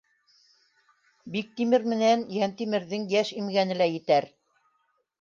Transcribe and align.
Биктимер 1.35 1.87
менән 1.95 2.25
Йәнтимерҙең 2.39 3.09
йәш 3.15 3.35
имгәне 3.39 3.81
лә 3.85 3.93
етәр! 4.01 4.33